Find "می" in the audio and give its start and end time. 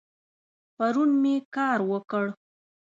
1.21-1.35